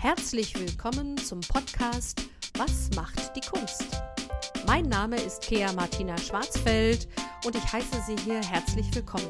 [0.00, 2.22] Herzlich willkommen zum Podcast
[2.56, 4.00] Was macht die Kunst?
[4.64, 7.08] Mein Name ist Kea Martina Schwarzfeld
[7.44, 9.28] und ich heiße Sie hier herzlich willkommen.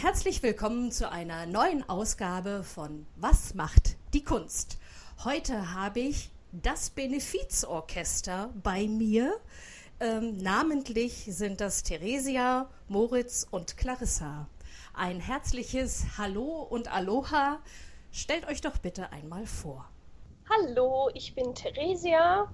[0.00, 4.78] Herzlich willkommen zu einer neuen Ausgabe von Was macht die Kunst?
[5.24, 9.34] Heute habe ich das Benefizorchester bei mir.
[9.98, 14.46] Ähm, namentlich sind das Theresia, Moritz und Clarissa.
[14.92, 17.60] Ein herzliches Hallo und Aloha.
[18.12, 19.88] Stellt euch doch bitte einmal vor.
[20.50, 22.46] Hallo, ich bin Theresia.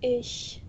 [0.00, 0.62] Ich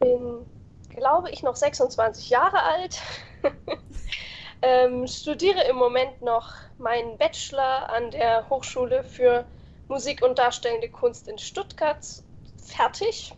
[0.00, 0.44] bin,
[0.88, 3.00] glaube ich, noch 26 Jahre alt.
[4.62, 9.46] ähm, studiere im Moment noch meinen Bachelor an der Hochschule für
[9.86, 12.04] Musik und Darstellende Kunst in Stuttgart
[12.64, 13.32] fertig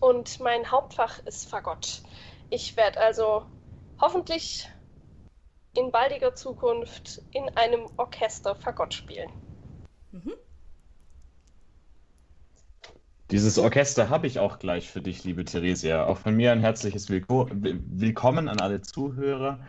[0.00, 2.02] und mein Hauptfach ist Fagott.
[2.50, 3.44] Ich werde also
[4.00, 4.68] hoffentlich
[5.76, 9.30] in baldiger Zukunft in einem Orchester Fagott spielen.
[10.12, 10.34] Mhm.
[13.30, 16.06] Dieses Orchester habe ich auch gleich für dich, liebe Theresia.
[16.06, 19.60] Auch von mir ein herzliches Willko Willkommen an alle Zuhörer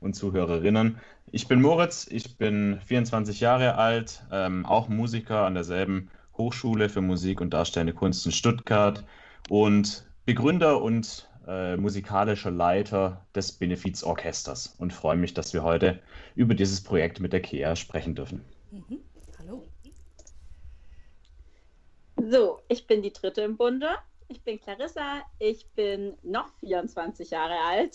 [0.00, 0.98] und Zuhörerinnen.
[1.30, 7.02] Ich bin Moritz, ich bin 24 Jahre alt, ähm, auch Musiker an derselben Hochschule für
[7.02, 9.04] Musik und Darstellende Kunst in Stuttgart
[9.52, 16.00] und Begründer und äh, musikalischer Leiter des Benefizorchesters und freue mich, dass wir heute
[16.34, 18.42] über dieses Projekt mit der KEA sprechen dürfen.
[18.70, 19.00] Mhm.
[19.38, 19.68] Hallo.
[22.16, 23.90] So, ich bin die dritte im Bunde.
[24.28, 25.20] Ich bin Clarissa.
[25.38, 27.94] Ich bin noch 24 Jahre alt.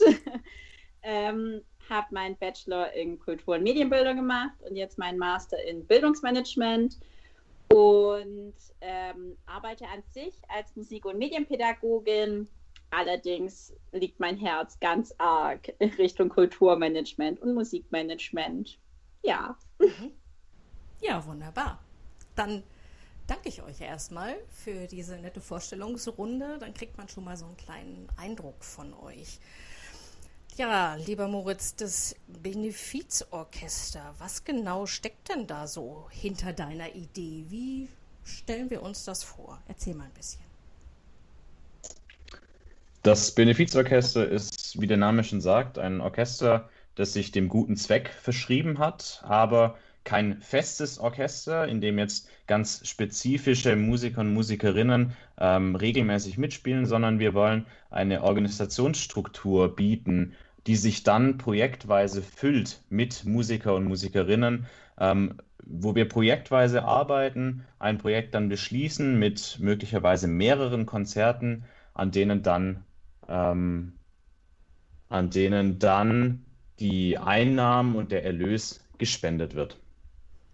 [1.02, 7.00] ähm, habe meinen Bachelor in Kultur- und Medienbildung gemacht und jetzt meinen Master in Bildungsmanagement
[7.74, 12.48] und ähm, arbeite an sich als Musik- und Medienpädagogin.
[12.90, 18.80] Allerdings liegt mein Herz ganz arg in Richtung Kulturmanagement und Musikmanagement.
[19.24, 19.58] Ja.
[19.80, 20.12] Mhm.
[21.02, 21.80] Ja, wunderbar.
[22.36, 22.64] Dann
[23.28, 26.58] danke ich euch erstmal für diese nette Vorstellungsrunde.
[26.60, 29.40] Dann kriegt man schon mal so einen kleinen Eindruck von euch.
[30.58, 37.46] Ja, lieber Moritz, das Benefizorchester, was genau steckt denn da so hinter deiner Idee?
[37.50, 37.90] Wie
[38.24, 39.62] stellen wir uns das vor?
[39.68, 40.42] Erzähl mal ein bisschen.
[43.04, 48.10] Das Benefizorchester ist, wie der Name schon sagt, ein Orchester, das sich dem guten Zweck
[48.10, 55.76] verschrieben hat, aber kein festes Orchester, in dem jetzt ganz spezifische Musiker und Musikerinnen ähm,
[55.76, 60.34] regelmäßig mitspielen, sondern wir wollen eine Organisationsstruktur bieten,
[60.68, 64.68] die sich dann projektweise füllt mit Musiker und Musikerinnen,
[65.00, 72.44] ähm, wo wir projektweise arbeiten, ein Projekt dann beschließen mit möglicherweise mehreren Konzerten, an denen
[72.44, 72.84] dann,
[73.28, 73.94] ähm,
[75.10, 76.46] an denen dann
[76.80, 79.80] die Einnahmen und der Erlös gespendet wird.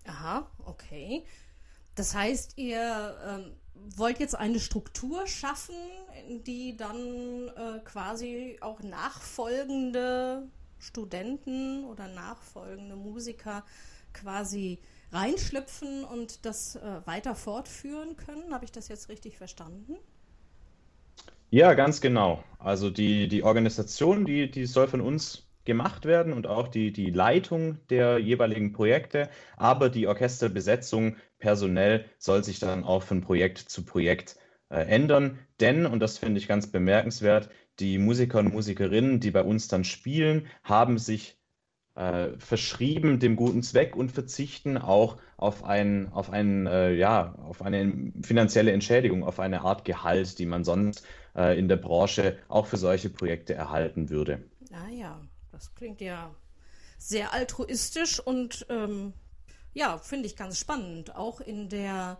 [0.05, 1.23] Aha, okay.
[1.95, 5.75] Das heißt, ihr ähm, wollt jetzt eine Struktur schaffen,
[6.45, 10.47] die dann äh, quasi auch nachfolgende
[10.79, 13.63] Studenten oder nachfolgende Musiker
[14.13, 14.79] quasi
[15.11, 18.53] reinschlüpfen und das äh, weiter fortführen können.
[18.53, 19.95] Habe ich das jetzt richtig verstanden?
[21.49, 22.43] Ja, ganz genau.
[22.57, 27.09] Also die, die Organisation, die, die soll von uns gemacht werden und auch die, die
[27.11, 33.85] Leitung der jeweiligen Projekte, aber die Orchesterbesetzung personell soll sich dann auch von Projekt zu
[33.85, 34.37] Projekt
[34.69, 35.39] äh, ändern.
[35.59, 39.83] Denn, und das finde ich ganz bemerkenswert, die Musiker und Musikerinnen, die bei uns dann
[39.83, 41.37] spielen, haben sich
[41.95, 47.61] äh, verschrieben dem guten Zweck und verzichten auch auf, ein, auf, ein, äh, ja, auf
[47.61, 52.65] eine finanzielle Entschädigung, auf eine Art Gehalt, die man sonst äh, in der Branche auch
[52.65, 54.43] für solche Projekte erhalten würde.
[54.71, 55.21] Ah ja,
[55.53, 56.33] das klingt ja
[56.97, 59.13] sehr altruistisch und ähm,
[59.73, 61.15] ja, finde ich ganz spannend.
[61.15, 62.19] Auch in der,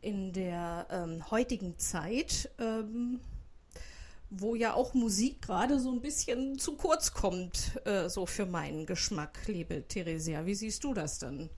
[0.00, 3.20] in der ähm, heutigen Zeit, ähm,
[4.30, 8.86] wo ja auch Musik gerade so ein bisschen zu kurz kommt, äh, so für meinen
[8.86, 10.46] Geschmack, liebe Theresia.
[10.46, 11.50] Wie siehst du das denn?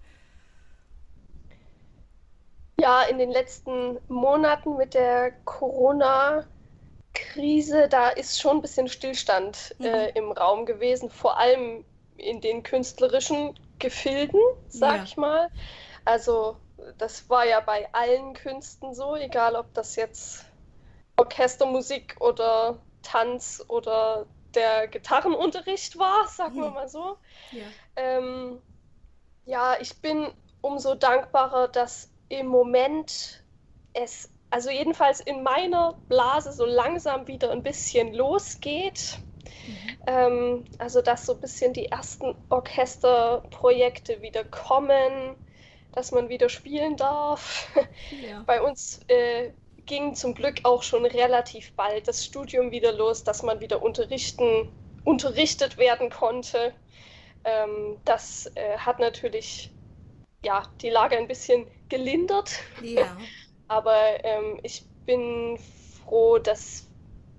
[2.80, 6.46] Ja, in den letzten Monaten mit der Corona-
[7.14, 9.86] Krise, da ist schon ein bisschen Stillstand mhm.
[9.86, 11.84] äh, im Raum gewesen, vor allem
[12.16, 15.02] in den künstlerischen Gefilden, sag ja.
[15.04, 15.50] ich mal.
[16.04, 16.56] Also
[16.98, 20.46] das war ja bei allen Künsten so, egal ob das jetzt
[21.16, 26.62] Orchestermusik oder Tanz oder der Gitarrenunterricht war, sagen mhm.
[26.62, 27.16] wir mal so.
[27.50, 27.64] Ja.
[27.96, 28.60] Ähm,
[29.44, 33.42] ja, ich bin umso dankbarer, dass im Moment
[33.92, 39.18] es also jedenfalls in meiner Blase so langsam wieder ein bisschen losgeht.
[40.06, 45.36] Ähm, also, dass so ein bisschen die ersten Orchesterprojekte wieder kommen,
[45.92, 47.72] dass man wieder spielen darf.
[48.10, 48.42] Ja.
[48.46, 49.52] Bei uns äh,
[49.86, 54.70] ging zum Glück auch schon relativ bald das Studium wieder los, dass man wieder unterrichten,
[55.04, 56.74] unterrichtet werden konnte.
[57.44, 59.70] Ähm, das äh, hat natürlich
[60.44, 62.52] ja, die Lage ein bisschen gelindert.
[62.82, 63.16] Ja.
[63.72, 65.58] Aber ähm, ich bin
[66.04, 66.86] froh, dass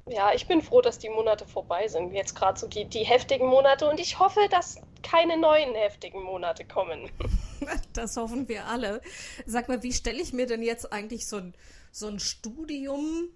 [0.09, 2.11] ja, ich bin froh, dass die Monate vorbei sind.
[2.11, 6.65] Jetzt gerade so die, die heftigen Monate und ich hoffe, dass keine neuen heftigen Monate
[6.65, 7.09] kommen.
[7.93, 8.99] Das hoffen wir alle.
[9.45, 11.53] Sag mal, wie stelle ich mir denn jetzt eigentlich so ein,
[11.93, 13.29] so ein Studium,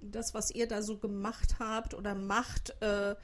[0.00, 3.16] das, was ihr da so gemacht habt oder macht, äh,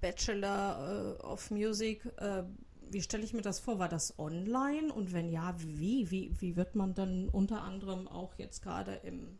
[0.00, 2.42] Bachelor äh, of Music, äh,
[2.90, 3.78] wie stelle ich mir das vor?
[3.78, 4.92] War das online?
[4.92, 6.10] Und wenn ja, wie?
[6.10, 9.38] Wie, wie wird man dann unter anderem auch jetzt gerade im,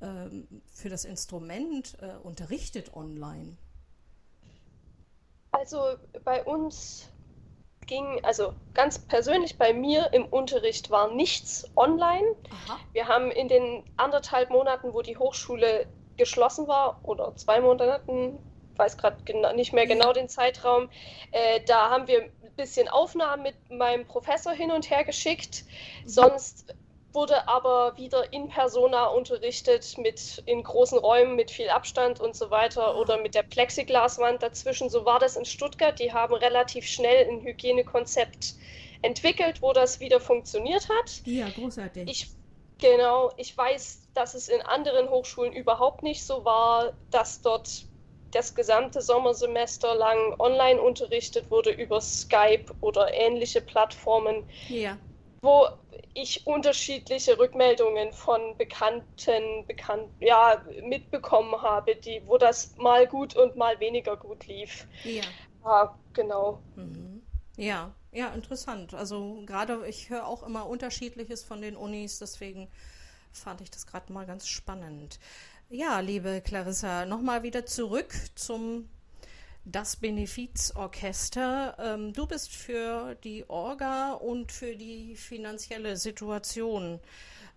[0.00, 3.56] ähm, für das Instrument äh, unterrichtet online?
[5.50, 7.10] Also bei uns
[7.86, 12.36] ging, also ganz persönlich bei mir im Unterricht war nichts online.
[12.50, 12.78] Aha.
[12.92, 15.86] Wir haben in den anderthalb Monaten, wo die Hochschule
[16.16, 18.38] geschlossen war, oder zwei Monaten,
[18.76, 19.16] weiß gerade
[19.56, 20.90] nicht mehr genau den Zeitraum,
[21.32, 25.64] äh, da haben wir bisschen Aufnahmen mit meinem Professor hin und her geschickt.
[26.04, 26.74] Sonst
[27.12, 32.50] wurde aber wieder in persona unterrichtet mit in großen Räumen mit viel Abstand und so
[32.50, 34.90] weiter oder mit der Plexiglaswand dazwischen.
[34.90, 35.98] So war das in Stuttgart.
[35.98, 38.56] Die haben relativ schnell ein Hygienekonzept
[39.00, 41.22] entwickelt, wo das wieder funktioniert hat.
[41.24, 42.10] Ja, großartig.
[42.10, 42.28] Ich,
[42.78, 47.87] genau, ich weiß, dass es in anderen Hochschulen überhaupt nicht so war, dass dort
[48.32, 54.44] das gesamte Sommersemester lang online unterrichtet wurde über Skype oder ähnliche Plattformen.
[54.68, 54.98] Ja
[55.40, 55.68] wo
[56.14, 63.56] ich unterschiedliche Rückmeldungen von Bekannten bekannt, ja, mitbekommen habe, die, wo das mal gut und
[63.56, 64.86] mal weniger gut lief.
[65.04, 65.22] Ja.
[65.64, 66.60] Ja, genau.
[66.76, 67.22] Mhm.
[67.56, 68.94] Ja, ja, interessant.
[68.94, 72.68] Also gerade ich höre auch immer unterschiedliches von den Unis, deswegen
[73.32, 75.18] fand ich das gerade mal ganz spannend.
[75.70, 78.88] Ja, liebe Clarissa, nochmal wieder zurück zum
[79.66, 81.76] das Benefizorchester.
[81.78, 87.00] Ähm, du bist für die Orga und für die finanzielle Situation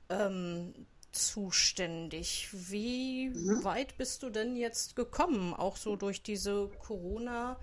[0.09, 0.73] ähm,
[1.13, 2.49] zuständig.
[2.51, 3.63] Wie mhm.
[3.63, 5.53] weit bist du denn jetzt gekommen?
[5.53, 7.57] Auch so durch diese Corona-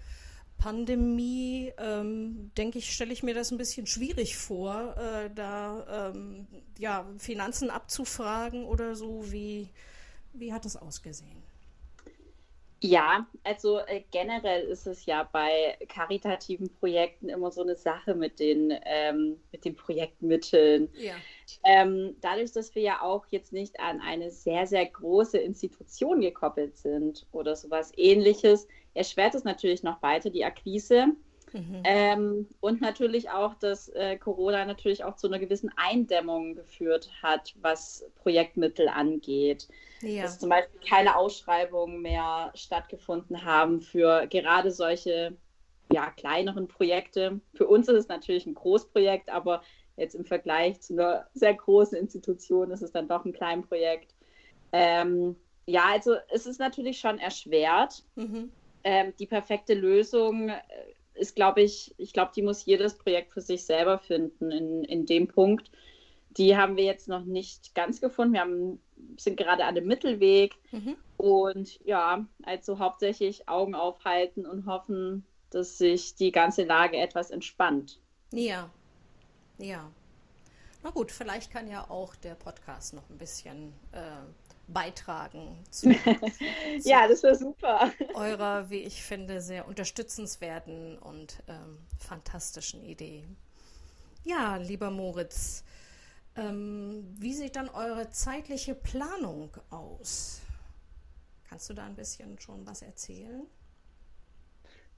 [0.59, 6.49] Pandemie, ähm, denke ich, stelle ich mir das ein bisschen schwierig vor, äh, da ähm,
[6.79, 9.31] ja, Finanzen abzufragen oder so.
[9.31, 9.69] Wie,
[10.41, 11.43] wie hat es ausgesehen?
[12.81, 18.39] Ja, also äh, generell ist es ja bei karitativen Projekten immer so eine Sache mit
[18.39, 20.89] den, ähm, mit den Projektmitteln.
[20.95, 21.15] Ja.
[21.65, 26.77] Ähm, dadurch, dass wir ja auch jetzt nicht an eine sehr, sehr große Institution gekoppelt
[26.77, 31.09] sind oder sowas ähnliches, erschwert es natürlich noch weiter die Akquise.
[31.53, 31.83] Mhm.
[31.85, 37.55] Ähm, und natürlich auch, dass äh, Corona natürlich auch zu einer gewissen Eindämmung geführt hat,
[37.61, 39.69] was Projektmittel angeht.
[40.01, 40.23] Ja.
[40.23, 45.37] Dass zum Beispiel keine Ausschreibungen mehr stattgefunden haben für gerade solche
[45.93, 47.41] ja, kleineren Projekte.
[47.55, 49.63] Für uns ist es natürlich ein Großprojekt, aber
[49.97, 54.15] jetzt im Vergleich zu einer sehr großen Institution ist es dann doch ein Kleinprojekt.
[54.73, 55.37] Ähm,
[55.67, 58.05] ja, also es ist natürlich schon erschwert.
[58.15, 58.51] Mhm.
[58.85, 60.61] Ähm, die perfekte Lösung äh,
[61.19, 65.07] ist, glaube ich, ich glaube, die muss jedes Projekt für sich selber finden in, in
[65.07, 65.71] dem Punkt.
[66.37, 68.35] Die haben wir jetzt noch nicht ganz gefunden.
[68.35, 68.81] Wir haben,
[69.17, 70.55] sind gerade an dem Mittelweg.
[70.71, 70.97] Mhm.
[71.17, 77.99] Und ja, also hauptsächlich Augen aufhalten und hoffen, dass sich die ganze Lage etwas entspannt.
[78.33, 78.71] Ja,
[79.59, 79.91] ja.
[80.83, 83.99] Na gut, vielleicht kann ja auch der Podcast noch ein bisschen äh,
[84.69, 85.59] beitragen.
[85.71, 85.91] Zu,
[86.85, 87.93] ja, das wäre super.
[88.15, 93.25] Eurer, wie ich finde, sehr unterstützenswerten und ähm, fantastischen Idee.
[94.25, 95.65] Ja, lieber Moritz,
[96.37, 100.41] ähm, wie sieht dann eure zeitliche Planung aus?
[101.49, 103.47] Kannst du da ein bisschen schon was erzählen?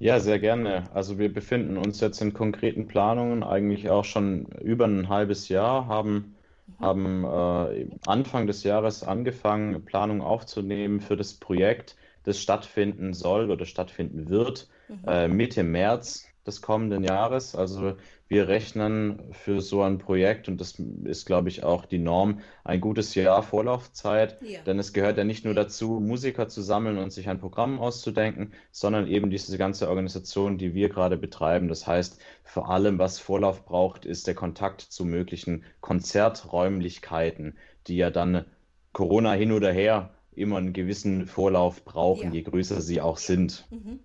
[0.00, 0.84] Ja, sehr gerne.
[0.94, 5.86] Also wir befinden uns jetzt in konkreten Planungen eigentlich auch schon über ein halbes Jahr,
[5.86, 6.34] haben.
[6.78, 13.64] Haben äh, Anfang des Jahres angefangen, Planung aufzunehmen für das Projekt, das stattfinden soll oder
[13.64, 15.08] stattfinden wird, mhm.
[15.08, 17.54] äh, Mitte März des kommenden Jahres.
[17.54, 17.96] Also
[18.30, 22.80] wir rechnen für so ein Projekt, und das ist, glaube ich, auch die Norm, ein
[22.80, 24.40] gutes Jahr Vorlaufzeit.
[24.40, 24.62] Ja.
[24.62, 28.52] Denn es gehört ja nicht nur dazu, Musiker zu sammeln und sich ein Programm auszudenken,
[28.70, 31.66] sondern eben diese ganze Organisation, die wir gerade betreiben.
[31.66, 37.58] Das heißt, vor allem, was Vorlauf braucht, ist der Kontakt zu möglichen Konzerträumlichkeiten,
[37.88, 38.44] die ja dann
[38.92, 42.34] Corona hin oder her immer einen gewissen Vorlauf brauchen, Ja.
[42.34, 43.66] je größer sie auch sind.
[43.70, 43.99] Mhm.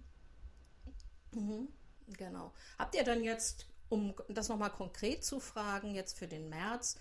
[1.31, 1.67] Mhm.
[2.17, 2.53] Genau.
[2.79, 6.97] Habt ihr dann jetzt, um das nochmal konkret zu fragen, jetzt für den März,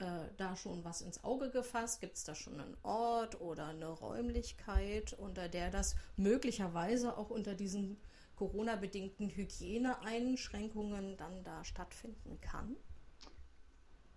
[0.00, 0.04] äh,
[0.36, 2.00] da schon was ins Auge gefasst?
[2.00, 7.54] Gibt es da schon einen Ort oder eine Räumlichkeit, unter der das möglicherweise auch unter
[7.54, 7.98] diesen
[8.36, 12.76] Corona-bedingten Hygieneeinschränkungen dann da stattfinden kann?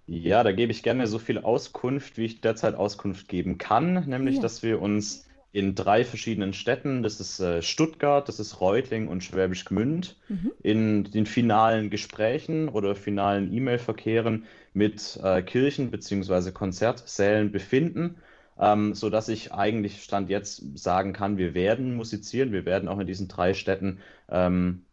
[0.08, 4.38] Ja, da gebe ich gerne so viel Auskunft, wie ich derzeit Auskunft geben kann, nämlich
[4.38, 4.42] Ja.
[4.42, 9.24] dass wir uns in drei verschiedenen Städten, das ist äh, Stuttgart, das ist Reutlingen und
[9.24, 10.52] Schwäbisch Gmünd, Mhm.
[10.62, 16.52] in den finalen Gesprächen oder finalen E-Mail-Verkehren mit äh, Kirchen bzw.
[16.52, 18.18] Konzertsälen befinden,
[18.60, 23.08] ähm, sodass ich eigentlich Stand jetzt sagen kann, wir werden musizieren, wir werden auch in
[23.08, 24.00] diesen drei Städten
[24.30, 24.86] ähm,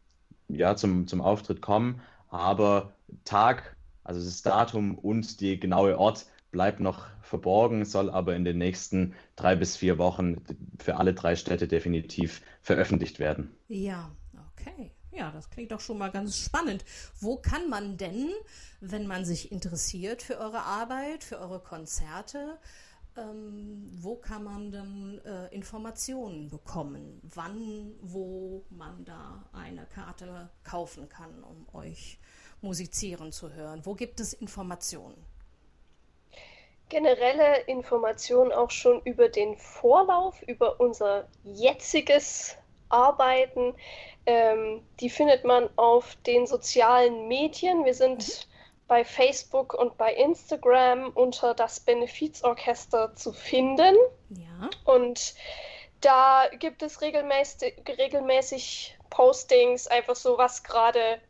[0.48, 2.94] ja, zum, zum Auftritt kommen, aber
[3.24, 8.58] Tag, also das Datum und die genaue Ort bleibt noch verborgen, soll aber in den
[8.58, 10.42] nächsten drei bis vier Wochen
[10.78, 13.54] für alle drei Städte definitiv veröffentlicht werden.
[13.68, 14.10] Ja,
[14.52, 14.92] okay.
[15.12, 16.84] Ja, das klingt doch schon mal ganz spannend.
[17.20, 18.30] Wo kann man denn,
[18.80, 22.58] wenn man sich interessiert für eure Arbeit, für eure Konzerte,
[23.16, 27.20] ähm, wo kann man denn äh, Informationen bekommen?
[27.22, 32.18] Wann, wo man da eine Karte kaufen kann, um euch
[32.60, 33.86] musizieren zu hören?
[33.86, 35.24] Wo gibt es Informationen?
[36.94, 42.56] Generelle Informationen auch schon über den Vorlauf, über unser jetziges
[42.88, 43.74] Arbeiten.
[44.26, 47.84] Ähm, die findet man auf den sozialen Medien.
[47.84, 48.46] Wir sind
[48.86, 53.96] bei Facebook und bei Instagram unter das Benefizorchester zu finden.
[54.30, 55.34] Ja, Und
[56.00, 61.20] da gibt es regelmäßig, regelmäßig Postings, einfach so, was gerade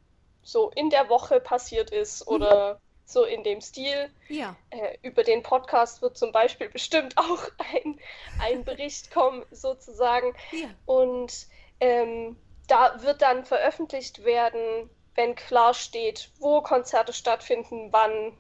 [0.43, 4.11] so in der Woche passiert ist oder so in dem Stil.
[4.29, 7.43] ja, Äh, über den Podcast wird zum Beispiel bestimmt auch
[7.73, 8.01] ein,
[8.41, 10.35] ein Bericht kommen, sozusagen.
[10.53, 10.69] ja.
[10.87, 11.47] Und
[11.81, 18.37] ähm, da wird dann veröffentlicht werden, wenn klar steht, wo Konzerte stattfinden, wann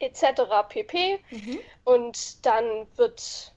[0.00, 0.42] etc.
[0.68, 1.20] pp.
[1.30, 1.60] Mhm.
[1.84, 3.52] Und dann wird,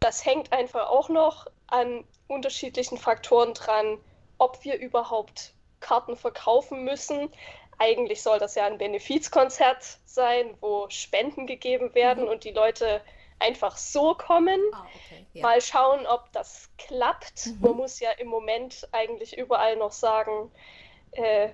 [0.00, 3.98] das hängt einfach auch noch an unterschiedlichen Faktoren dran,
[4.38, 7.30] ob wir überhaupt Karten verkaufen müssen.
[7.78, 12.30] Eigentlich soll das ja ein Benefizkonzert sein, wo Spenden gegeben werden Mhm.
[12.30, 13.02] und die Leute
[13.38, 14.60] einfach so kommen.
[14.72, 15.26] Ah, okay.
[15.34, 15.42] Ja.
[15.42, 17.46] Mal schauen, ob das klappt.
[17.46, 17.58] Mhm.
[17.60, 20.50] Man muss ja im Moment eigentlich überall noch sagen,
[21.12, 21.50] äh,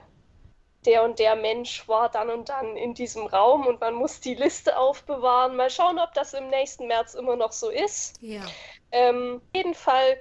[0.85, 4.35] der und der Mensch war dann und dann in diesem Raum und man muss die
[4.35, 5.55] Liste aufbewahren.
[5.57, 8.21] Mal schauen, ob das im nächsten März immer noch so ist.
[8.21, 8.43] Ja,
[8.91, 10.19] Ähm, auf jeden Fall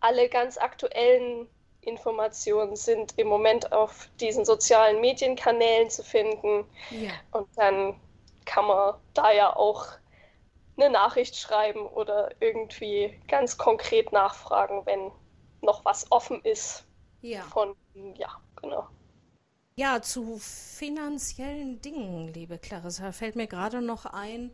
[0.00, 1.48] alle ganz aktuellen
[1.82, 6.64] Informationen sind im Moment auf diesen sozialen Medienkanälen zu finden.
[6.90, 7.24] ja.
[7.32, 8.00] Und dann
[8.46, 9.86] kann man da ja auch
[10.76, 15.12] eine Nachricht schreiben oder irgendwie ganz konkret nachfragen, wenn
[15.62, 16.86] noch was offen ist
[17.22, 17.42] Ja.
[17.52, 17.76] von,
[18.16, 18.28] ja,
[18.60, 18.88] genau.
[19.76, 24.50] Ja, zu finanziellen Dingen, liebe Clarissa, fällt mir gerade noch ein,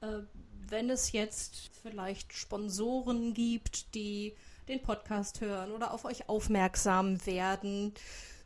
[0.00, 0.20] äh,
[0.68, 4.36] wenn es jetzt vielleicht Sponsoren gibt, die
[4.68, 7.94] den Podcast hören oder auf euch aufmerksam werden,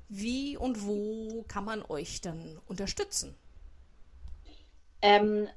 [0.08, 3.34] wie und wo kann man euch dann unterstützen?
[5.00, 5.48] Ähm,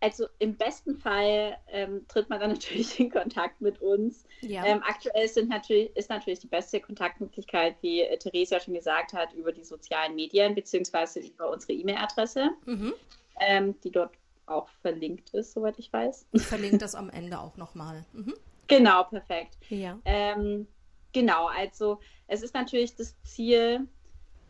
[0.00, 4.24] also im besten Fall ähm, tritt man dann natürlich in Kontakt mit uns.
[4.40, 9.12] Ja, Ähm, aktuell sind natürlich, ist natürlich die beste Kontaktmöglichkeit, wie äh, Theresa schon gesagt
[9.12, 12.94] hat, über die sozialen Medien beziehungsweise über unsere E-Mail-Adresse, mhm.
[13.40, 14.12] ähm, die dort
[14.46, 16.26] auch verlinkt ist, soweit ich weiß.
[16.32, 18.04] ich verlinke das am Ende auch nochmal.
[18.12, 18.34] Mhm.
[18.76, 19.56] Genau, perfekt.
[19.68, 20.66] Ja, Ähm,
[21.12, 23.86] genau, also es ist natürlich das Ziel,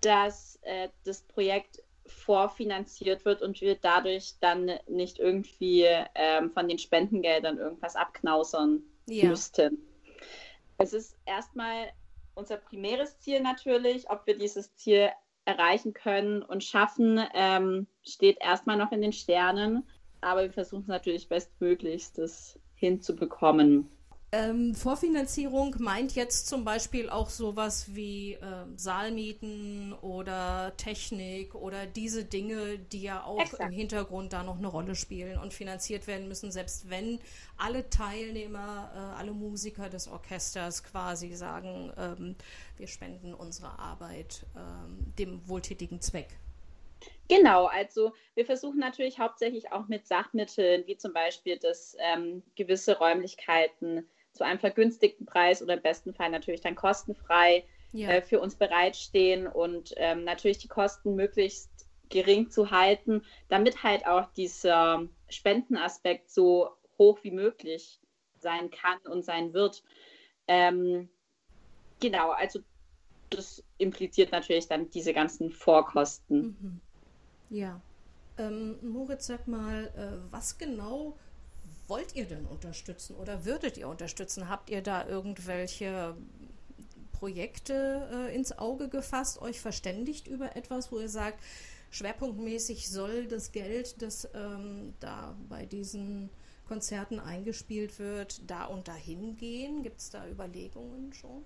[0.00, 6.78] dass äh, das Projekt vorfinanziert wird und wir dadurch dann nicht irgendwie ähm, von den
[6.78, 9.78] Spendengeldern irgendwas abknausern ja, müssten.
[10.78, 11.92] Es ist erstmal
[12.34, 15.10] unser primäres Ziel natürlich, ob wir dieses Ziel
[15.44, 19.88] erreichen können und schaffen, ähm, steht erstmal noch in den Sternen,
[20.20, 23.88] aber wir versuchen es natürlich bestmöglichst, das hinzubekommen.
[24.34, 32.24] Ähm, Vorfinanzierung meint jetzt zum Beispiel auch sowas wie ähm, Saalmieten oder Technik oder diese
[32.24, 33.62] Dinge, die ja auch Exakt.
[33.62, 37.20] im Hintergrund da noch eine Rolle spielen und finanziert werden müssen, selbst wenn
[37.58, 42.34] alle Teilnehmer, äh, alle Musiker des Orchesters quasi sagen, ähm,
[42.78, 46.28] wir spenden unsere Arbeit ähm, dem wohltätigen Zweck.
[47.28, 52.96] Genau, also wir versuchen natürlich hauptsächlich auch mit Sachmitteln, wie zum Beispiel, dass ähm, gewisse
[52.96, 58.40] Räumlichkeiten zu einem vergünstigten Preis oder im besten Fall natürlich dann kostenfrei Ja, äh, für
[58.40, 61.70] uns bereitstehen und ähm, natürlich die Kosten möglichst
[62.08, 68.00] gering zu halten, damit halt auch dieser Spendenaspekt so hoch wie möglich
[68.38, 69.82] sein kann und sein wird.
[70.46, 71.08] Ähm,
[72.00, 72.60] genau, also
[73.30, 76.56] das impliziert natürlich dann diese ganzen Vorkosten.
[76.60, 76.80] Mhm.
[77.48, 77.80] Ja.
[78.38, 81.16] Ähm, Moritz, sag mal, äh, was genau
[81.88, 84.48] wollt ihr denn unterstützen oder würdet ihr unterstützen?
[84.48, 86.14] Habt ihr da irgendwelche
[87.12, 91.40] Projekte äh, ins Auge gefasst, euch verständigt über etwas, wo ihr sagt,
[91.90, 96.30] schwerpunktmäßig soll das Geld, das ähm, da bei diesen
[96.66, 99.82] Konzerten eingespielt wird, da und dahin gehen?
[99.82, 101.44] Gibt es da Überlegungen schon?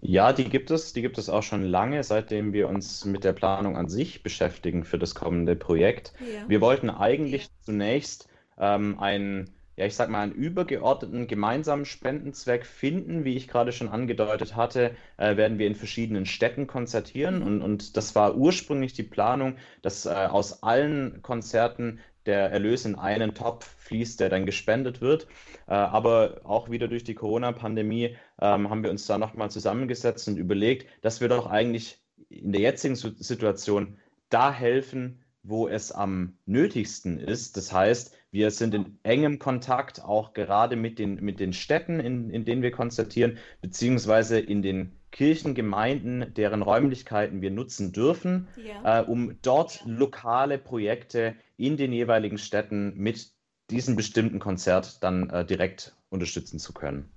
[0.00, 0.92] Ja, die gibt es.
[0.92, 4.84] Die gibt es auch schon lange, seitdem wir uns mit der Planung an sich beschäftigen
[4.84, 6.12] für das kommende Projekt.
[6.20, 6.46] Ja.
[6.46, 13.24] Wir wollten eigentlich zunächst ähm, einen, ja, ich sag mal, einen übergeordneten gemeinsamen Spendenzweck finden.
[13.24, 17.42] Wie ich gerade schon angedeutet hatte, äh, werden wir in verschiedenen Städten konzertieren.
[17.42, 22.94] Und, und das war ursprünglich die Planung, dass äh, aus allen Konzerten der Erlös in
[22.94, 25.26] einen Topf fließt, der dann gespendet wird.
[25.66, 30.36] Äh, aber auch wieder durch die Corona-Pandemie ähm, haben wir uns da nochmal zusammengesetzt und
[30.36, 33.98] überlegt, dass wir doch eigentlich in der jetzigen Situation
[34.30, 37.56] da helfen, wo es am nötigsten ist.
[37.56, 42.30] Das heißt, wir sind in engem Kontakt auch gerade mit den, mit den Städten, in,
[42.30, 49.02] in denen wir konzertieren, beziehungsweise in den Kirchengemeinden, deren Räumlichkeiten wir nutzen dürfen, Ja.
[49.02, 53.30] äh, um dort lokale Projekte in den jeweiligen Städten mit
[53.70, 57.13] diesem bestimmten Konzert dann äh, direkt unterstützen zu können.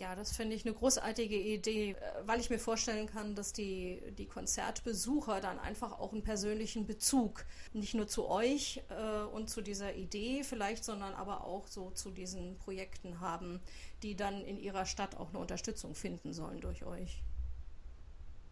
[0.00, 4.00] Ja, das finde ich eine großartige Idee, äh, weil ich mir vorstellen kann, dass die,
[4.16, 9.60] die Konzertbesucher dann einfach auch einen persönlichen Bezug nicht nur zu euch äh, und zu
[9.60, 13.60] dieser Idee vielleicht, sondern aber auch so zu diesen Projekten haben,
[14.02, 17.22] die dann in ihrer Stadt auch eine Unterstützung finden sollen durch euch.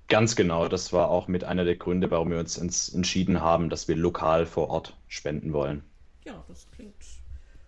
[0.08, 3.70] Ganz genau, das war auch mit einer der Gründe, warum wir uns ents entschieden haben,
[3.70, 5.82] dass wir lokal vor Ort spenden wollen.
[6.26, 6.94] Ja, das klingt,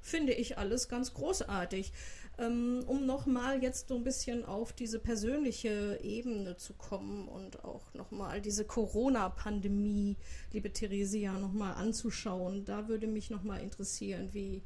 [0.03, 1.95] finde ich, alles ganz großartig.
[2.41, 7.93] Ähm, um nochmal jetzt so ein bisschen auf diese persönliche Ebene zu kommen und auch
[7.93, 10.17] nochmal diese Corona-Pandemie,
[10.50, 14.63] liebe Theresia, nochmal anzuschauen, da würde mich nochmal interessieren, wie,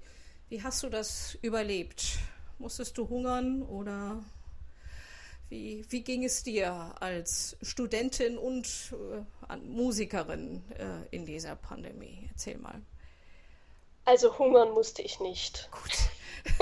[0.49, 2.19] wie hast du das überlebt?
[2.61, 4.23] Musstest du hungern oder
[5.49, 8.95] wie, wie ging es dir als Studentin und
[9.49, 12.29] äh, Musikerin äh, in dieser Pandemie?
[12.31, 12.81] Erzähl mal.
[14.05, 15.69] Also hungern musste ich nicht.
[15.73, 15.99] Gut.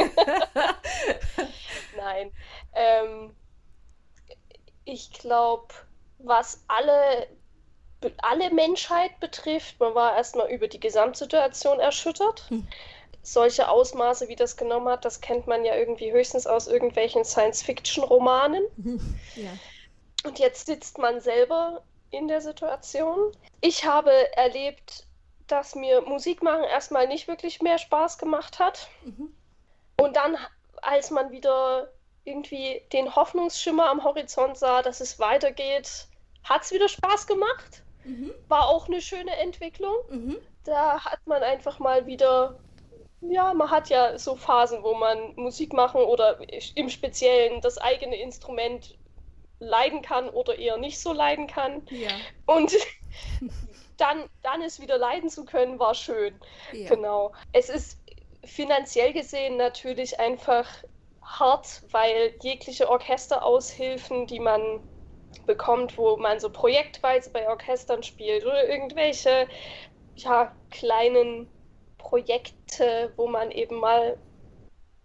[1.96, 2.32] Nein.
[2.74, 3.34] Ähm,
[4.84, 5.74] ich glaube,
[6.18, 7.28] was alle,
[8.18, 12.48] alle Menschheit betrifft, man war erstmal über die Gesamtsituation erschüttert.
[12.48, 12.66] Hm.
[13.24, 18.64] Solche Ausmaße, wie das genommen hat, das kennt man ja irgendwie höchstens aus irgendwelchen Science-Fiction-Romanen.
[19.36, 19.50] Ja.
[20.24, 23.32] Und jetzt sitzt man selber in der Situation.
[23.60, 25.06] Ich habe erlebt,
[25.46, 28.88] dass mir Musik machen erstmal nicht wirklich mehr Spaß gemacht hat.
[29.04, 29.34] Mhm.
[29.96, 30.36] Und dann,
[30.80, 31.92] als man wieder
[32.24, 36.06] irgendwie den Hoffnungsschimmer am Horizont sah, dass es weitergeht,
[36.44, 37.82] hat es wieder Spaß gemacht.
[38.04, 38.32] Mhm.
[38.48, 39.94] War auch eine schöne Entwicklung.
[40.08, 40.38] Mhm.
[40.64, 42.58] Da hat man einfach mal wieder,
[43.20, 46.38] ja, man hat ja so Phasen, wo man Musik machen oder
[46.74, 48.96] im Speziellen das eigene Instrument
[49.58, 51.86] leiden kann oder eher nicht so leiden kann.
[51.90, 52.10] Ja.
[52.46, 52.72] Und
[53.96, 56.34] dann, dann es wieder leiden zu können, war schön.
[56.72, 56.88] Ja.
[56.88, 57.32] Genau.
[57.52, 57.98] Es ist
[58.44, 60.68] finanziell gesehen natürlich einfach
[61.22, 64.82] hart, weil jegliche Orchesteraushilfen, die man
[65.46, 69.48] bekommt, wo man so projektweise bei Orchestern spielt oder irgendwelche
[70.16, 71.48] ja, kleinen
[71.98, 74.18] Projekte, wo man eben mal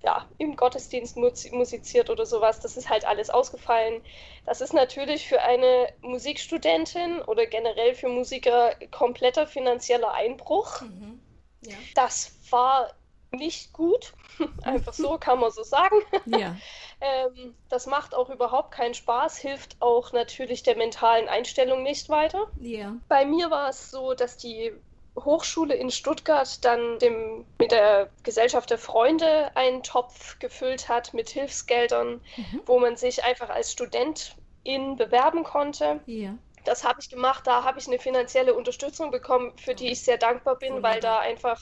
[0.04, 4.04] ja, im Gottesdienst mus- musiziert oder sowas, das ist halt alles ausgefallen.
[4.46, 10.82] Das ist natürlich für eine Musikstudentin oder generell für Musiker kompletter finanzieller Einbruch.
[10.82, 11.20] Mhm.
[11.62, 11.74] Ja.
[11.96, 12.94] Das war
[13.32, 14.14] nicht gut.
[14.64, 15.96] Einfach so kann man so sagen.
[16.26, 16.56] Ja.
[17.00, 22.48] Ähm, das macht auch überhaupt keinen Spaß, hilft auch natürlich der mentalen Einstellung nicht weiter.
[22.60, 22.96] Ja.
[23.08, 24.74] Bei mir war es so, dass die
[25.16, 31.30] Hochschule in Stuttgart dann dem, mit der Gesellschaft der Freunde einen Topf gefüllt hat mit
[31.30, 32.62] Hilfsgeldern, Mhm.
[32.66, 36.00] wo man sich einfach als Studentin bewerben konnte.
[36.08, 36.36] Ja.
[36.66, 40.18] Das habe ich gemacht, da habe ich eine finanzielle Unterstützung bekommen, für die ich sehr
[40.18, 41.62] dankbar bin, weil da einfach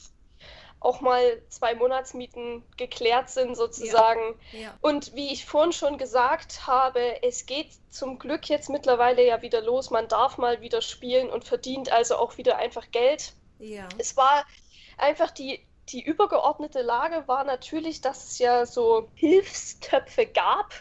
[0.86, 4.40] auch mal zwei Monatsmieten geklärt sind sozusagen.
[4.52, 4.78] Ja.
[4.82, 9.62] Und wie ich vorhin schon gesagt habe, es geht zum Glück jetzt mittlerweile ja wieder
[9.62, 9.90] los.
[9.90, 13.34] Man darf mal wieder spielen und verdient also auch wieder einfach Geld.
[13.60, 13.90] Ja.
[13.98, 14.46] Es war
[14.98, 20.74] einfach die, die übergeordnete Lage war natürlich, dass es ja so Hilfstöpfe gab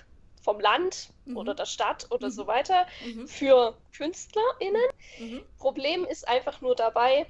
[0.43, 1.39] vom Land Mhm.
[1.39, 2.33] oder der Stadt oder Mhm.
[2.33, 3.27] so weiter Mhm.
[3.27, 4.83] für KünstlerInnen.
[5.19, 5.43] Mhm.
[5.59, 7.27] Problem ist einfach nur dabei,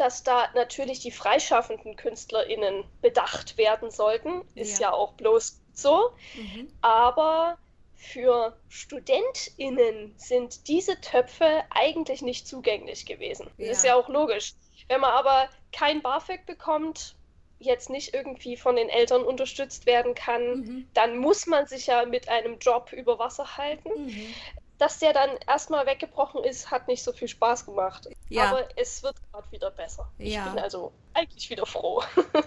[0.00, 4.42] dass da natürlich die freischaffenden KünstlerInnen bedacht werden sollten.
[4.54, 6.10] Ist ja, ja auch bloß so.
[6.34, 6.72] Mhm.
[6.80, 7.58] Aber
[7.94, 13.50] für StudentInnen sind diese Töpfe eigentlich nicht zugänglich gewesen.
[13.58, 13.70] Ja.
[13.70, 14.54] Ist ja auch logisch.
[14.86, 17.16] Wenn man aber kein BAföG bekommt,
[17.58, 20.88] jetzt nicht irgendwie von den Eltern unterstützt werden kann, mhm.
[20.94, 23.90] dann muss man sich ja mit einem Job über Wasser halten.
[24.06, 24.34] Mhm
[24.78, 28.08] dass der dann erstmal weggebrochen ist, hat nicht so viel Spaß gemacht.
[28.28, 28.44] Ja.
[28.50, 30.10] Aber es wird gerade wieder besser.
[30.18, 30.46] Ja.
[30.46, 32.02] Ich bin also eigentlich wieder froh.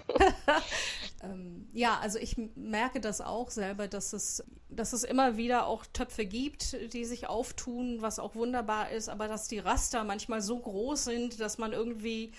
[1.22, 5.84] ähm, ja, also ich merke das auch selber, dass es, dass es immer wieder auch
[5.86, 10.58] Töpfe gibt, die sich auftun, was auch wunderbar ist, aber dass die Raster manchmal so
[10.58, 12.32] groß sind, dass man irgendwie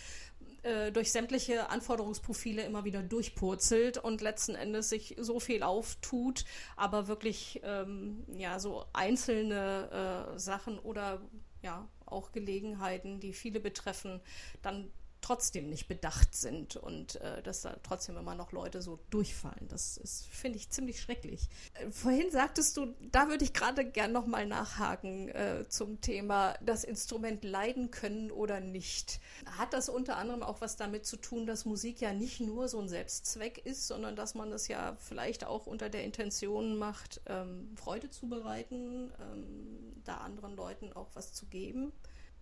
[0.63, 6.45] äh, durch sämtliche Anforderungsprofile immer wieder durchpurzelt und letzten Endes sich so viel auftut,
[6.75, 11.21] aber wirklich ähm, ja so einzelne äh, Sachen oder
[11.61, 14.21] ja auch Gelegenheiten, die viele betreffen,
[14.61, 14.91] dann
[15.23, 19.67] trotzdem nicht bedacht sind und äh, dass da trotzdem immer noch Leute so durchfallen.
[19.69, 21.47] Das ist, finde ich, ziemlich schrecklich.
[21.75, 26.83] Äh, vorhin sagtest du, da würde ich gerade gern nochmal nachhaken äh, zum Thema das
[26.83, 29.21] Instrument leiden können oder nicht.
[29.57, 32.79] Hat das unter anderem auch was damit zu tun, dass Musik ja nicht nur so
[32.79, 37.71] ein Selbstzweck ist, sondern dass man das ja vielleicht auch unter der Intention macht, ähm,
[37.75, 41.93] Freude zu bereiten, ähm, da anderen Leuten auch was zu geben?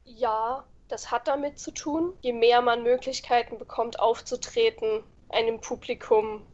[0.03, 2.13] Ja, das hat damit zu tun.
[2.21, 6.45] Je mehr man Möglichkeiten bekommt, aufzutreten, einem Publikum,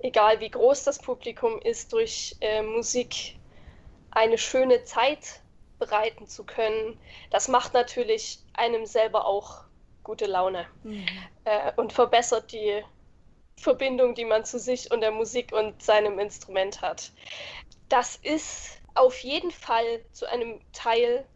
[0.00, 3.36] egal wie groß das Publikum ist, durch äh, Musik
[4.10, 5.40] eine schöne Zeit
[5.78, 6.98] bereiten zu können,
[7.30, 9.64] das macht natürlich einem selber auch
[10.02, 11.06] gute Laune mhm.
[11.44, 12.82] äh, und verbessert die
[13.58, 17.10] Verbindung, die man zu sich und der Musik und seinem Instrument hat.
[17.88, 21.26] Das ist auf jeden Fall zu einem Teil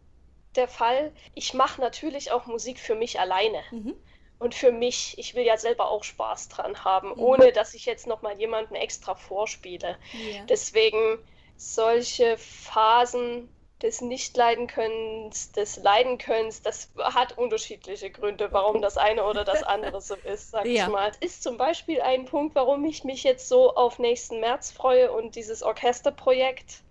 [0.55, 1.11] der Fall.
[1.33, 3.61] Ich mache natürlich auch Musik für mich alleine.
[3.71, 3.95] Mhm.
[4.39, 7.19] Und für mich, ich will ja selber auch Spaß dran haben, mhm.
[7.19, 9.97] ohne dass ich jetzt nochmal jemanden extra vorspiele.
[10.13, 10.45] Yeah.
[10.49, 11.19] Deswegen
[11.57, 13.49] solche Phasen
[13.81, 20.15] des Nicht-Leiden-Könnens, des Leiden-Könnens, das hat unterschiedliche Gründe, warum das eine oder das andere so
[20.15, 20.85] ist, sag ja.
[20.85, 21.09] ich mal.
[21.09, 25.11] Das ist zum Beispiel ein Punkt, warum ich mich jetzt so auf nächsten März freue
[25.11, 26.83] und dieses Orchesterprojekt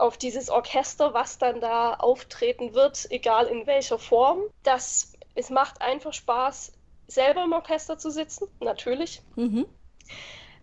[0.00, 4.40] auf dieses Orchester, was dann da auftreten wird, egal in welcher Form.
[4.62, 6.72] Das, es macht einfach Spaß,
[7.06, 9.22] selber im Orchester zu sitzen, natürlich.
[9.36, 9.66] Mhm.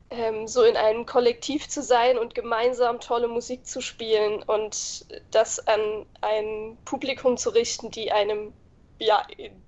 [0.10, 5.68] Ähm, so in einem Kollektiv zu sein und gemeinsam tolle Musik zu spielen und das
[5.68, 8.54] an ein Publikum zu richten, die einem
[9.00, 9.62] ja in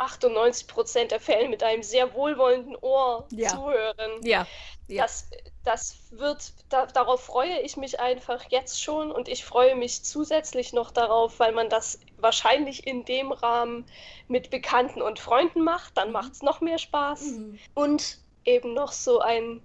[0.00, 3.48] 98 Prozent der Fälle mit einem sehr wohlwollenden Ohr ja.
[3.48, 4.22] zuhören.
[4.22, 4.46] Ja.
[4.88, 5.02] ja.
[5.02, 5.28] Das,
[5.64, 10.72] das wird, da, darauf freue ich mich einfach jetzt schon und ich freue mich zusätzlich
[10.72, 13.86] noch darauf, weil man das wahrscheinlich in dem Rahmen
[14.26, 16.14] mit Bekannten und Freunden macht, dann mhm.
[16.14, 17.58] macht es noch mehr Spaß mhm.
[17.74, 19.62] und eben noch so ein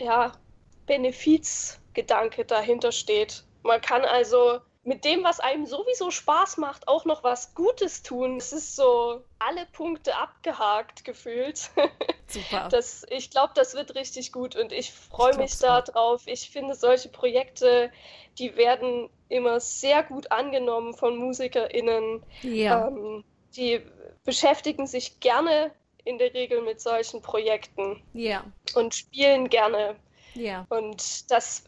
[0.00, 0.32] ja,
[0.86, 3.44] Benefizgedanke dahinter steht.
[3.62, 8.38] Man kann also mit dem, was einem sowieso Spaß macht, auch noch was Gutes tun.
[8.38, 11.70] Es ist so alle Punkte abgehakt gefühlt.
[12.26, 12.68] Super.
[12.68, 16.22] Das, ich glaube, das wird richtig gut und ich freue mich darauf.
[16.26, 17.92] Ich finde solche Projekte,
[18.38, 22.22] die werden immer sehr gut angenommen von MusikerInnen.
[22.42, 22.88] Ja.
[22.88, 23.22] Ähm,
[23.54, 23.82] die
[24.24, 25.70] beschäftigen sich gerne
[26.04, 28.02] in der Regel mit solchen Projekten.
[28.14, 28.44] Ja.
[28.74, 29.94] Und spielen gerne.
[30.34, 30.66] Ja.
[30.70, 31.64] Und das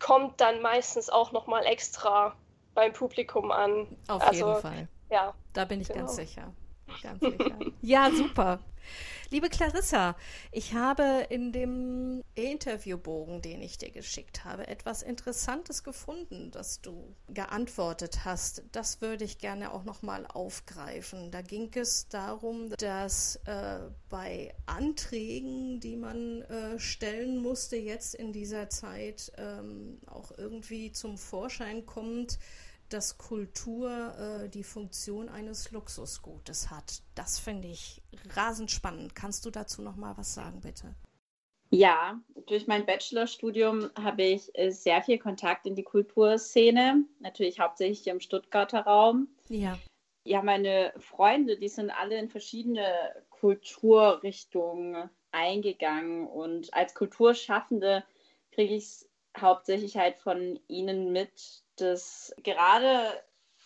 [0.00, 2.34] kommt dann meistens auch nochmal extra
[2.76, 3.88] beim Publikum an.
[4.06, 4.88] Auf also, jeden Fall.
[5.10, 5.34] Ja.
[5.52, 6.00] Da bin ich genau.
[6.02, 6.52] ganz sicher.
[7.02, 7.58] Ganz sicher.
[7.82, 8.60] ja, super.
[9.30, 10.14] Liebe Clarissa,
[10.52, 17.12] ich habe in dem Interviewbogen, den ich dir geschickt habe, etwas Interessantes gefunden, das du
[17.28, 18.62] geantwortet hast.
[18.70, 21.32] Das würde ich gerne auch nochmal aufgreifen.
[21.32, 28.32] Da ging es darum, dass äh, bei Anträgen, die man äh, stellen musste, jetzt in
[28.32, 32.38] dieser Zeit ähm, auch irgendwie zum Vorschein kommt,
[32.88, 37.02] dass Kultur äh, die Funktion eines Luxusgutes hat.
[37.14, 38.02] Das finde ich
[38.34, 39.14] rasend spannend.
[39.14, 40.94] Kannst du dazu noch mal was sagen, bitte?
[41.70, 48.06] Ja, durch mein Bachelorstudium habe ich äh, sehr viel Kontakt in die Kulturszene, natürlich hauptsächlich
[48.06, 49.28] im Stuttgarter Raum.
[49.48, 49.78] Ja.
[50.24, 52.84] Ja, meine Freunde, die sind alle in verschiedene
[53.30, 58.04] Kulturrichtungen eingegangen und als Kulturschaffende
[58.52, 63.22] kriege ich es hauptsächlich halt von ihnen mit, dass gerade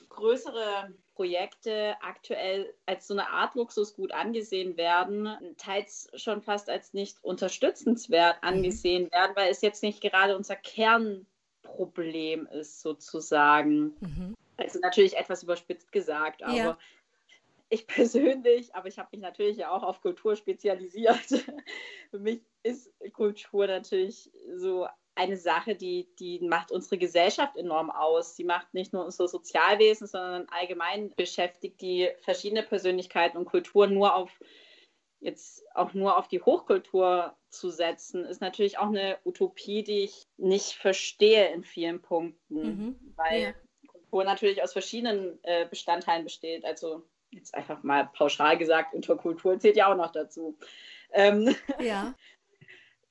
[0.08, 7.22] größere Projekte aktuell als so eine Art Luxusgut angesehen werden, teils schon fast als nicht
[7.22, 8.48] unterstützenswert mhm.
[8.48, 13.94] angesehen werden, weil es jetzt nicht gerade unser Kernproblem ist, sozusagen.
[14.00, 14.34] Mhm.
[14.56, 16.78] Also natürlich etwas überspitzt gesagt, aber ja.
[17.68, 21.16] ich persönlich, aber ich habe mich natürlich ja auch auf Kultur spezialisiert.
[22.10, 24.86] Für mich ist Kultur natürlich so
[25.20, 28.36] eine Sache, die, die macht unsere Gesellschaft enorm aus.
[28.36, 34.14] Sie macht nicht nur unser Sozialwesen, sondern allgemein beschäftigt die verschiedene Persönlichkeiten und Kulturen nur
[34.14, 34.30] auf
[35.20, 40.26] jetzt auch nur auf die Hochkultur zu setzen, ist natürlich auch eine Utopie, die ich
[40.38, 43.14] nicht verstehe in vielen Punkten, mhm.
[43.16, 43.54] weil ja.
[43.86, 46.64] Kultur natürlich aus verschiedenen äh, Bestandteilen besteht.
[46.64, 50.56] Also jetzt einfach mal pauschal gesagt, Interkultur zählt ja auch noch dazu.
[51.12, 52.14] Ähm, ja.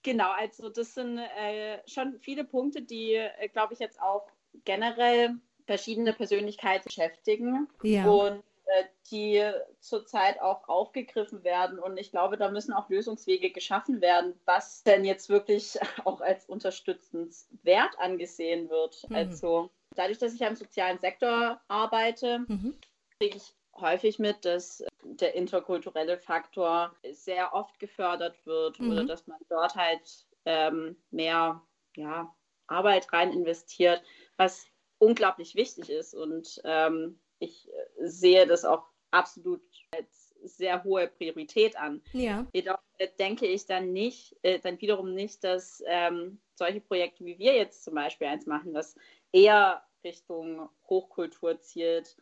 [0.03, 4.27] genau, also das sind äh, schon viele Punkte, die, äh, glaube ich, jetzt auch
[4.65, 5.35] generell
[5.65, 8.07] verschiedene Persönlichkeiten beschäftigen ja.
[8.07, 11.79] und äh, die zurzeit auch aufgegriffen werden.
[11.79, 16.45] Und ich glaube, da müssen auch Lösungswege geschaffen werden, was denn jetzt wirklich auch als
[16.45, 19.09] unterstützenswert angesehen wird.
[19.09, 19.15] Mhm.
[19.15, 22.75] Also dadurch, dass ich am sozialen Sektor arbeite, mhm.
[23.19, 28.91] kriege ich häufig mit, dass der interkulturelle Faktor sehr oft gefördert wird mhm.
[28.91, 31.61] oder dass man dort halt ähm, mehr
[31.95, 32.33] ja,
[32.67, 34.01] Arbeit rein investiert,
[34.37, 34.65] was
[34.97, 36.13] unglaublich wichtig ist.
[36.13, 42.01] Und ähm, ich sehe das auch absolut als sehr hohe Priorität an.
[42.13, 42.45] Ja.
[42.53, 47.39] Jedoch äh, denke ich dann nicht, äh, dann wiederum nicht, dass ähm, solche Projekte wie
[47.39, 48.95] wir jetzt zum Beispiel eins machen, das
[49.31, 52.15] eher Richtung Hochkultur zielt,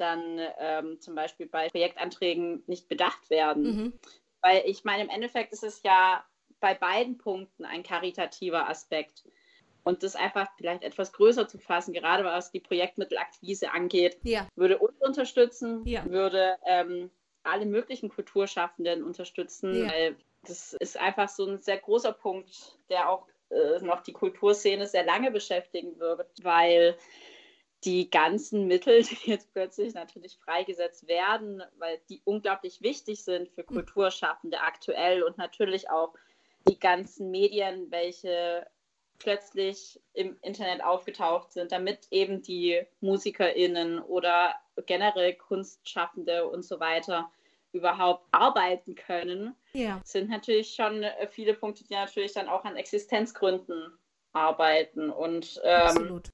[0.00, 3.62] dann ähm, zum Beispiel bei Projektanträgen nicht bedacht werden.
[3.62, 3.92] Mhm.
[4.40, 6.24] Weil ich meine, im Endeffekt ist es ja
[6.60, 9.24] bei beiden Punkten ein karitativer Aspekt.
[9.82, 14.48] Und das einfach vielleicht etwas größer zu fassen, gerade was die Projektmittelakquise angeht, ja.
[14.56, 16.06] würde uns unterstützen, ja.
[16.06, 17.10] würde ähm,
[17.42, 19.92] alle möglichen Kulturschaffenden unterstützen, ja.
[19.92, 24.86] weil das ist einfach so ein sehr großer Punkt, der auch äh, noch die Kulturszene
[24.86, 26.96] sehr lange beschäftigen wird, weil
[27.84, 33.62] die ganzen Mittel, die jetzt plötzlich natürlich freigesetzt werden, weil die unglaublich wichtig sind für
[33.62, 33.66] hm.
[33.66, 36.14] Kulturschaffende aktuell und natürlich auch
[36.68, 38.66] die ganzen Medien, welche
[39.18, 44.54] plötzlich im Internet aufgetaucht sind, damit eben die MusikerInnen oder
[44.86, 47.30] generell Kunstschaffende und so weiter
[47.72, 50.00] überhaupt arbeiten können, ja.
[50.04, 53.98] sind natürlich schon viele Punkte, die natürlich dann auch an Existenzgründen
[54.32, 55.10] arbeiten.
[55.10, 56.30] Und ähm, Absolut.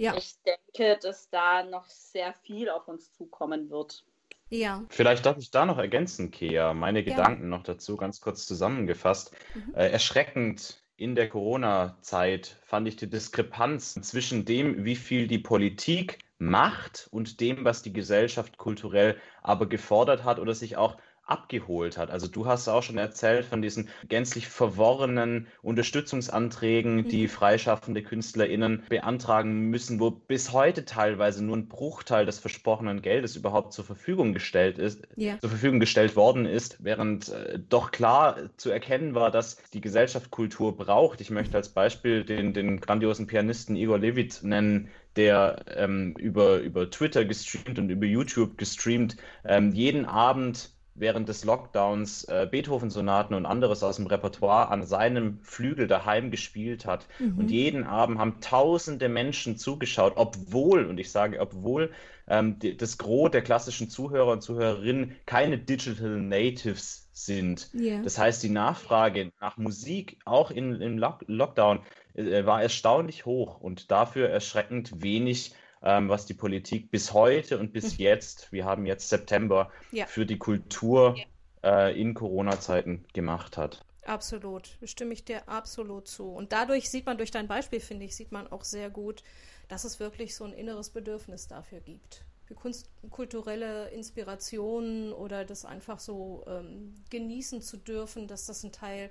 [0.00, 0.16] Ja.
[0.16, 4.02] Ich denke, dass da noch sehr viel auf uns zukommen wird.
[4.48, 4.82] Ja.
[4.88, 7.04] Vielleicht darf ich da noch ergänzen, Kea, meine ja.
[7.04, 9.36] Gedanken noch dazu ganz kurz zusammengefasst.
[9.54, 9.74] Mhm.
[9.74, 16.18] Äh, erschreckend in der Corona-Zeit fand ich die Diskrepanz zwischen dem, wie viel die Politik
[16.38, 20.96] macht und dem, was die Gesellschaft kulturell aber gefordert hat oder sich auch
[21.30, 22.10] abgeholt hat.
[22.10, 27.28] Also du hast auch schon erzählt von diesen gänzlich verworrenen Unterstützungsanträgen, die mhm.
[27.28, 33.72] freischaffende KünstlerInnen beantragen müssen, wo bis heute teilweise nur ein Bruchteil des versprochenen Geldes überhaupt
[33.72, 35.38] zur Verfügung gestellt ist, ja.
[35.40, 40.30] zur Verfügung gestellt worden ist, während äh, doch klar zu erkennen war, dass die Gesellschaft
[40.30, 41.20] Kultur braucht.
[41.20, 46.90] Ich möchte als Beispiel den, den grandiosen Pianisten Igor Levit nennen, der ähm, über, über
[46.90, 53.46] Twitter gestreamt und über YouTube gestreamt ähm, jeden Abend während des Lockdowns äh, Beethoven-Sonaten und
[53.46, 57.06] anderes aus dem Repertoire an seinem Flügel daheim gespielt hat.
[57.18, 57.38] Mhm.
[57.38, 61.90] Und jeden Abend haben tausende Menschen zugeschaut, obwohl, und ich sage obwohl,
[62.28, 67.70] ähm, die, das Gros der klassischen Zuhörer und Zuhörerinnen keine Digital Natives sind.
[67.74, 68.02] Yeah.
[68.02, 71.80] Das heißt, die Nachfrage nach Musik, auch in, im Lock Lockdown,
[72.14, 77.72] äh, war erstaunlich hoch und dafür erschreckend wenig ähm, was die Politik bis heute und
[77.72, 78.04] bis mhm.
[78.04, 80.06] jetzt, wir haben jetzt September, ja.
[80.06, 81.16] für die Kultur
[81.62, 83.84] äh, in Corona-Zeiten gemacht hat.
[84.04, 86.30] Absolut, stimme ich dir absolut zu.
[86.30, 89.22] Und dadurch sieht man, durch dein Beispiel, finde ich, sieht man auch sehr gut,
[89.68, 92.24] dass es wirklich so ein inneres Bedürfnis dafür gibt.
[92.44, 98.72] Für Kunst, kulturelle Inspirationen oder das einfach so ähm, genießen zu dürfen, dass das ein
[98.72, 99.10] Teil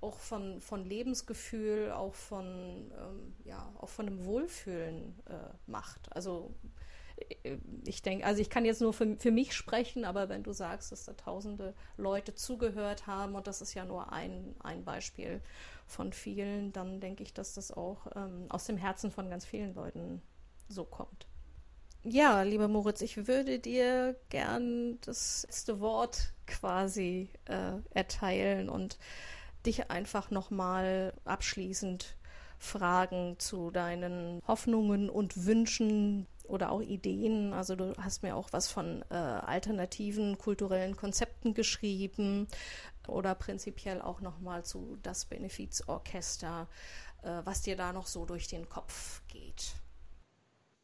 [0.00, 6.12] auch von, von Lebensgefühl, auch von, ähm, ja, auch von einem Wohlfühlen äh, macht.
[6.12, 6.54] Also
[7.42, 10.52] äh, ich denke, also ich kann jetzt nur für, für mich sprechen, aber wenn du
[10.52, 15.40] sagst, dass da tausende Leute zugehört haben und das ist ja nur ein, ein Beispiel
[15.86, 19.74] von vielen, dann denke ich, dass das auch ähm, aus dem Herzen von ganz vielen
[19.74, 20.22] Leuten
[20.68, 21.26] so kommt.
[22.02, 28.98] Ja, lieber Moritz, ich würde dir gern das letzte Wort quasi äh, erteilen und
[29.66, 32.16] dich einfach nochmal abschließend
[32.58, 37.52] fragen zu deinen Hoffnungen und Wünschen oder auch Ideen.
[37.52, 42.48] Also du hast mir auch was von äh, alternativen kulturellen Konzepten geschrieben
[43.08, 46.68] oder prinzipiell auch nochmal zu das Benefizorchester,
[47.22, 49.74] äh, was dir da noch so durch den Kopf geht.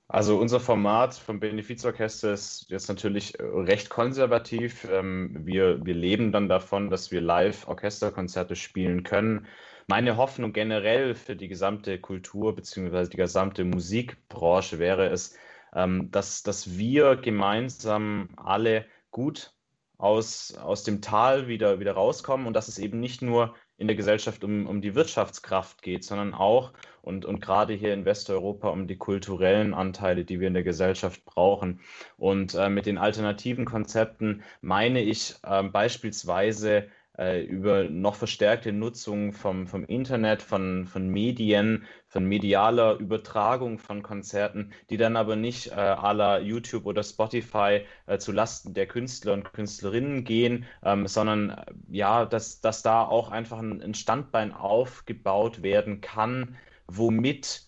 [0.08, 4.86] Also unser Format vom Benefizorchester ist jetzt natürlich äh, recht konservativ.
[4.90, 9.46] Ähm, wir, wir leben dann davon, dass wir live Orchesterkonzerte spielen können.
[9.88, 13.08] Meine Hoffnung generell für die gesamte Kultur bzw.
[13.08, 15.36] die gesamte Musikbranche wäre es,
[15.74, 19.54] ähm, dass, dass wir gemeinsam alle gut
[19.98, 23.96] aus, aus dem Tal wieder, wieder rauskommen und dass es eben nicht nur in der
[23.96, 28.86] Gesellschaft um, um die Wirtschaftskraft geht, sondern auch und, und gerade hier in Westeuropa um
[28.86, 31.80] die kulturellen Anteile, die wir in der Gesellschaft brauchen.
[32.16, 39.32] Und äh, mit den alternativen Konzepten meine ich äh, beispielsweise äh, über noch verstärkte Nutzung
[39.32, 45.68] vom, vom Internet, von, von Medien, von medialer Übertragung von Konzerten, die dann aber nicht
[45.68, 51.06] äh, à la YouTube oder Spotify äh, zu Lasten der Künstler und Künstlerinnen gehen, ähm,
[51.06, 57.66] sondern äh, ja, dass, dass da auch einfach ein, ein Standbein aufgebaut werden kann, womit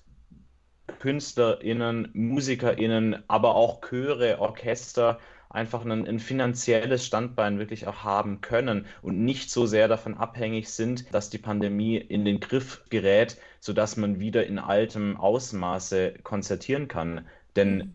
[0.98, 5.18] KünstlerInnen, MusikerInnen, aber auch Chöre, Orchester
[5.50, 10.68] einfach ein, ein, finanzielles Standbein wirklich auch haben können und nicht so sehr davon abhängig
[10.68, 16.88] sind, dass die Pandemie in den Griff gerät, sodass man wieder in altem Ausmaße konzertieren
[16.88, 17.26] kann.
[17.56, 17.92] Denn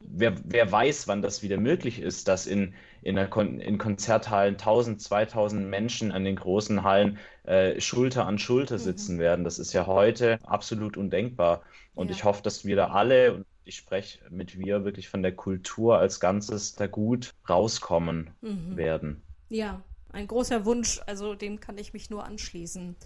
[0.00, 5.00] wer, wer weiß, wann das wieder möglich ist, dass in, in, Kon in Konzerthallen 1000,
[5.00, 8.80] 2000 Menschen an den großen Hallen äh, Schulter an Schulter mhm.
[8.80, 9.20] sitzen mhm.
[9.20, 9.44] werden.
[9.44, 11.62] Das ist ja heute absolut undenkbar.
[11.94, 12.16] Und ja.
[12.16, 16.20] ich hoffe, dass wir da alle, ich spreche mit wir wirklich von der Kultur als
[16.20, 18.76] Ganzes da gut rauskommen mhm.
[18.76, 19.22] werden.
[19.48, 22.96] Ja, ein großer Wunsch, also dem kann ich mich nur anschließen.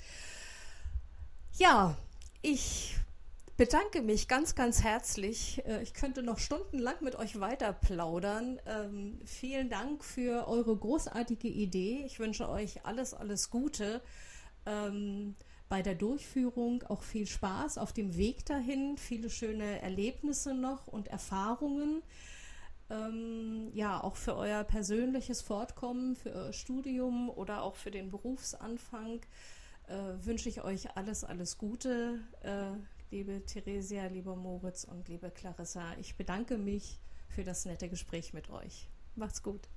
[1.59, 1.97] Ja,
[2.42, 2.97] ich
[3.57, 5.62] bedanke mich ganz, ganz herzlich.
[5.66, 8.61] Äh, ich könnte noch stundenlang mit euch weiter plaudern.
[8.66, 12.05] Ähm, vielen Dank für eure großartige Idee.
[12.07, 14.01] Ich wünsche euch alles, alles Gute.
[14.66, 15.35] Ähm,
[15.68, 21.09] bei der Durchführung auch viel Spaß auf dem Weg dahin, viele schöne Erlebnisse noch und
[21.09, 22.02] Erfahrungen.
[22.90, 29.20] Ähm, ja, auch für euer persönliches Fortkommen, für euer Studium oder auch für den Berufsanfang
[29.88, 32.72] äh, wünsche ich euch alles, alles Gute, äh,
[33.11, 35.94] liebe Theresia, lieber Moritz und liebe Clarissa.
[36.00, 38.88] Ich bedanke mich für das nette Gespräch mit euch.
[39.16, 39.68] Macht's gut.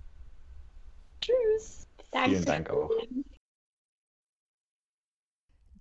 [1.20, 1.88] Tschüss.
[2.12, 2.30] Danke.
[2.30, 2.92] Vielen Dank auch.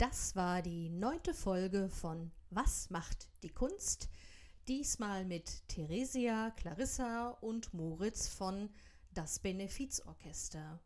[0.01, 4.09] Das war die neunte Folge von Was macht die Kunst?
[4.67, 8.71] Diesmal mit Theresia, Clarissa und Moritz von
[9.13, 10.81] Das Benefizorchester.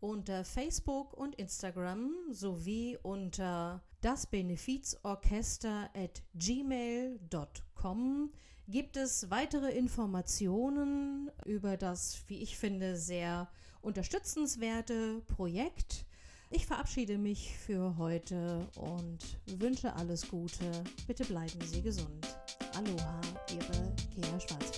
[0.00, 8.32] Unter Facebook und Instagram sowie unter das Benefizorchester at gmail.com
[8.68, 13.48] gibt es weitere Informationen über das, wie ich finde, sehr
[13.80, 16.04] unterstützenswerte Projekt.
[16.54, 19.18] Ich verabschiede mich für heute und
[19.58, 20.70] wünsche alles Gute.
[21.06, 22.26] Bitte bleiben Sie gesund.
[22.74, 24.71] Aloha, Ihre Kea Schwarzfeld.